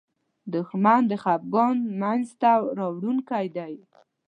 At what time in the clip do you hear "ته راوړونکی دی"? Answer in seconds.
2.41-3.73